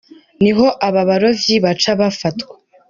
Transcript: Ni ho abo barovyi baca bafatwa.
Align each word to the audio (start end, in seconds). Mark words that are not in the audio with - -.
Ni 0.41 0.51
ho 0.57 0.65
abo 0.87 1.01
barovyi 1.09 1.55
baca 1.63 1.91
bafatwa. 1.99 2.53